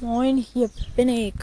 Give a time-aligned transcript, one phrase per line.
[0.00, 1.34] Moin, hier bin ich.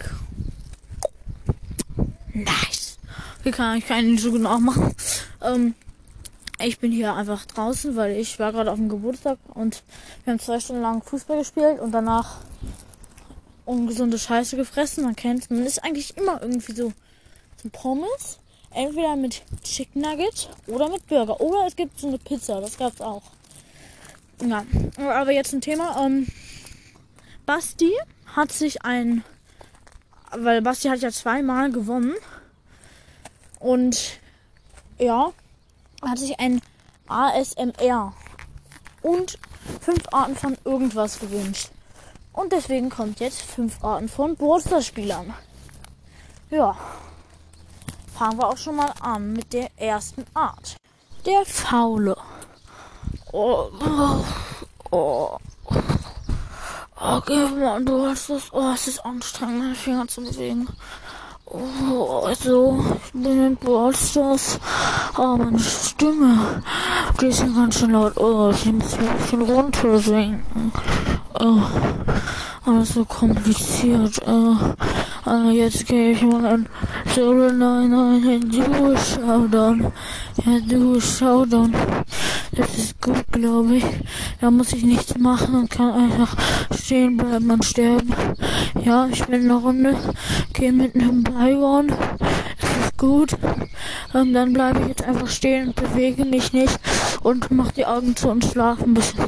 [2.33, 3.00] Nice.
[3.43, 4.93] Hier kann ich keinen so genau machen.
[5.42, 5.74] Ähm,
[6.59, 9.84] ich bin hier einfach draußen, weil ich war gerade auf dem Geburtstag und
[10.23, 12.41] wir haben zwei Stunden lang Fußball gespielt und danach
[13.66, 15.05] ungesunde Scheiße gefressen.
[15.05, 16.91] Man kennt Man ist eigentlich immer irgendwie so
[17.57, 18.39] zum Pommes.
[18.73, 21.39] Entweder mit Chicken Nugget oder mit Burger.
[21.39, 22.61] Oder es gibt so eine Pizza.
[22.61, 23.23] Das gab's auch.
[24.41, 24.65] Ja,
[24.97, 26.05] aber jetzt ein Thema.
[26.05, 26.27] Ähm,
[27.45, 27.91] Basti
[28.35, 29.23] hat sich ein,
[30.37, 32.16] weil Basti hat ja zweimal gewonnen
[33.59, 34.20] und
[34.98, 35.32] ja,
[36.02, 36.62] hat sich ein
[37.08, 38.13] ASMR
[39.02, 39.38] und
[39.82, 41.72] fünf Arten von irgendwas gewünscht.
[42.34, 45.34] Und deswegen kommt jetzt fünf Arten von Borster-Spielern.
[46.49, 46.76] Ja,
[48.13, 50.77] fangen wir auch schon mal an mit der ersten Art.
[51.26, 52.16] Der Faule.
[53.32, 54.23] Oh, oh,
[54.91, 55.38] oh.
[57.04, 58.44] Okay, Mann, du hast das.
[58.52, 60.68] Oh, es ist anstrengend, meine Finger zu bewegen.
[61.48, 64.59] Oh, also, ich bin in Ballstars.
[65.17, 66.61] Oh, meine Stimme.
[67.19, 68.16] Die ist ja ganz schön laut.
[68.17, 70.72] Oh, ich muss ein bisschen runter sinken.
[71.39, 71.61] Oh,
[72.67, 74.22] alles so kompliziert.
[74.27, 74.55] Oh,
[75.25, 76.69] also jetzt gehe ich mal in
[77.16, 79.91] Solo 99 in Duo Showdown.
[80.45, 81.73] Ja, Duo Showdown.
[82.53, 83.85] Das ist gut, glaube ich.
[84.41, 86.35] Da muss ich nichts machen und kann einfach
[86.77, 88.13] stehen bleiben und sterben.
[88.83, 89.95] Ja, ich bin in der Runde.
[90.53, 91.88] Gehe mit einem Byron.
[91.88, 93.38] Das ist gut.
[94.13, 96.77] Ähm, dann bleibe ich jetzt einfach stehen und bewege mich nicht
[97.23, 99.25] und mache die Augen zu und schlafe ein bisschen.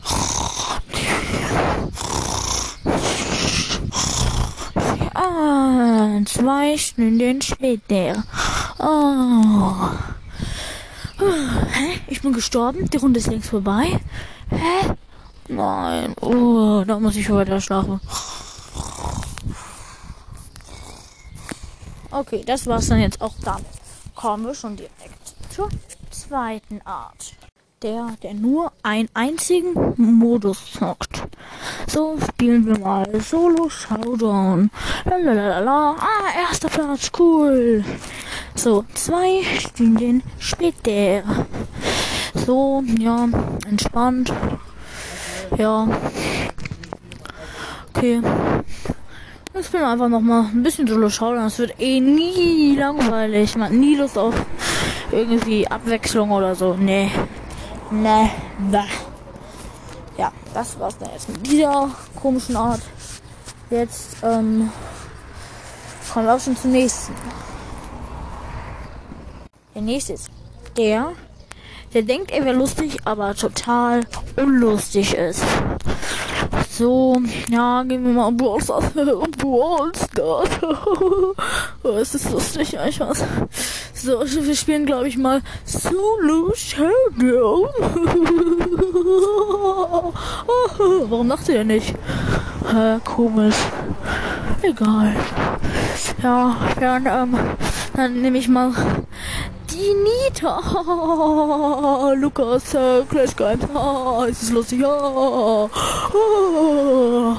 [5.13, 8.23] Ah, zwei Stunden später.
[8.79, 10.12] Oh.
[11.71, 11.99] Hä?
[12.07, 12.89] Ich bin gestorben?
[12.89, 13.99] Die Runde ist längst vorbei?
[14.49, 14.93] Hä?
[15.47, 16.13] Nein.
[16.21, 17.99] Oh, da muss ich weiter schlafen.
[22.11, 23.65] Okay, das war's dann jetzt auch damit.
[24.15, 25.69] Kommen wir schon direkt zur
[26.11, 27.33] zweiten Art.
[27.81, 31.23] Der, der nur einen einzigen Modus zockt.
[31.87, 34.69] So spielen wir mal Solo Showdown.
[35.05, 35.95] Lalalala.
[35.99, 37.83] Ah, erster Platz, cool.
[38.55, 41.23] So, zwei Stunden später.
[42.33, 43.27] So, ja,
[43.67, 44.33] entspannt.
[45.57, 45.87] Ja.
[47.89, 48.21] Okay.
[49.59, 51.37] Ich bin einfach noch mal ein bisschen solo schauen.
[51.45, 53.55] Es wird eh nie langweilig.
[53.55, 54.33] Man hat nie Lust auf
[55.11, 56.73] irgendwie Abwechslung oder so.
[56.73, 57.11] Nee.
[57.91, 58.29] Nee.
[58.71, 58.85] Bah.
[60.17, 61.89] Ja, das war's dann jetzt mit dieser
[62.21, 62.81] komischen Art.
[63.69, 64.69] Jetzt ähm,
[66.11, 67.13] kommen wir auch schon zum nächsten.
[69.75, 70.29] Der nächste ist
[70.77, 71.13] der,
[71.93, 74.01] der denkt, er wäre lustig, aber total
[74.35, 75.43] unlustig ist.
[76.69, 78.85] So, ja, gehen wir mal um Brawl Stars.
[79.37, 80.49] Brawl Stars.
[81.83, 83.23] oh, es ist lustig, ich weiß.
[83.93, 87.69] So, wir spielen, glaube ich, mal Solo Shadow.
[91.09, 91.95] Warum lacht ihr nicht?
[92.73, 93.55] Äh, komisch.
[94.61, 95.15] Egal.
[96.21, 97.37] Ja, dann, ähm,
[97.95, 98.71] dann nehme ich mal
[99.73, 100.61] die Nita.
[102.15, 103.65] Lukas, äh, Clash Games.
[103.73, 104.85] Ah, es lustig.
[104.85, 105.69] Ah,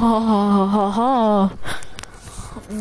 [0.01, 1.51] ah,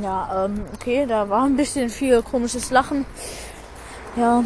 [0.02, 3.06] ja, ähm, okay, da war ein bisschen viel komisches Lachen.
[4.16, 4.44] Ja,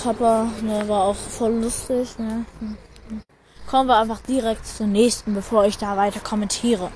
[0.00, 2.44] Kappa, ne, war auch voll lustig, ne.
[3.66, 6.90] Kommen wir einfach direkt zum nächsten, bevor ich da weiter kommentiere.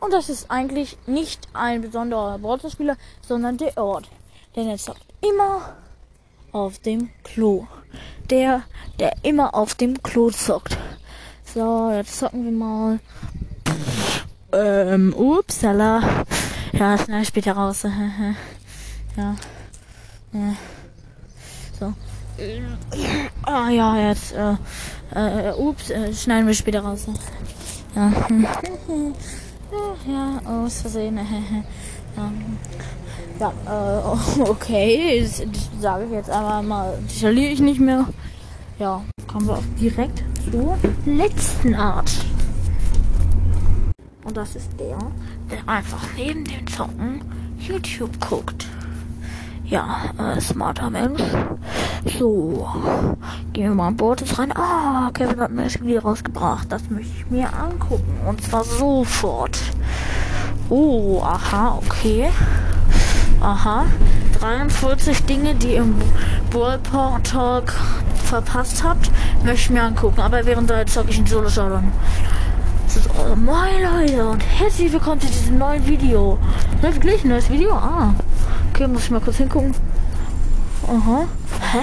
[0.00, 4.08] Und das ist eigentlich nicht ein besonderer Brawler-Spieler, sondern der Ort.
[4.56, 5.76] Denn er zockt immer
[6.52, 7.66] auf dem Klo.
[8.30, 8.62] Der,
[8.98, 10.76] der immer auf dem Klo zockt.
[11.52, 13.00] So, jetzt zocken wir mal.
[14.52, 16.24] Ähm, upsala.
[16.72, 17.82] Ja, schnell später raus.
[19.16, 19.36] ja.
[20.32, 20.56] ja.
[21.78, 21.94] So.
[23.42, 24.54] Ah ja, jetzt, äh,
[25.14, 27.06] äh, ups, äh, schneiden wir später raus.
[27.94, 28.12] Ja.
[30.06, 31.18] ja, aus Versehen.
[32.16, 33.52] ja.
[33.66, 38.06] Äh, okay, das, das sage ich jetzt einfach mal, das verliere ich nicht mehr.
[38.78, 42.10] Ja, kommen wir auch direkt zur letzten Art.
[44.24, 44.98] Und das ist der,
[45.50, 47.22] der einfach neben dem Zocken
[47.58, 48.66] YouTube guckt.
[49.64, 51.22] Ja, äh, smarter Mensch.
[52.18, 52.68] So,
[53.52, 54.52] gehen wir mal an Bord rein.
[54.56, 56.72] Ah, Kevin hat mir ein Spiel rausgebracht.
[56.72, 58.18] Das möchte ich mir angucken.
[58.26, 59.58] Und zwar sofort.
[60.72, 62.30] Oh, aha, okay.
[63.40, 63.86] Aha.
[64.38, 65.96] 43 Dinge, die im
[66.52, 67.72] Ballpark Talk
[68.24, 69.10] verpasst habt,
[69.44, 70.20] möchte ich mir angucken.
[70.20, 71.90] Aber während der zocke ich in Solo Showdown.
[72.86, 73.00] So,
[73.34, 76.38] moin Leute und herzlich willkommen zu diesem neuen Video.
[76.80, 77.24] Wirklich?
[77.24, 77.72] Neues Video?
[77.72, 78.14] Ah.
[78.72, 79.74] Okay, muss ich mal kurz hingucken.
[80.86, 81.24] Aha.
[81.72, 81.80] Hä?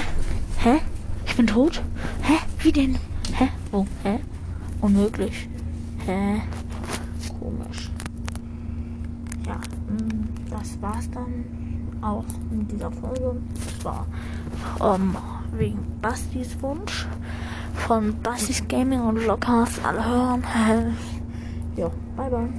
[0.59, 0.81] Hä?
[1.25, 1.81] Ich bin tot?
[2.21, 2.35] Hä?
[2.59, 2.97] Wie denn?
[3.33, 3.49] Hä?
[3.69, 3.85] Wo?
[4.03, 4.19] Hä?
[4.79, 5.49] Unmöglich.
[6.05, 6.41] Hä?
[7.37, 7.96] Komisch.
[9.47, 11.45] Ja, mm, das war's dann
[12.01, 13.37] auch in dieser Folge.
[13.53, 14.05] Das war
[14.95, 15.15] ähm,
[15.53, 17.07] wegen Bastis Wunsch
[17.87, 20.43] von Bastis Gaming und Vlogcast alle hören.
[21.77, 22.49] Ja, bye bye.